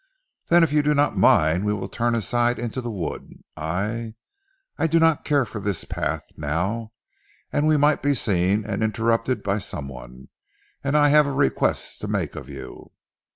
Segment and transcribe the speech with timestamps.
[0.47, 3.31] "Then if you do not mind we will turn aside into the wood.
[3.55, 4.15] I
[4.75, 6.91] I do not care for this path, now,
[7.53, 10.29] and we might be seen and interrupted by some one,
[10.83, 12.89] and I have a request to make of you."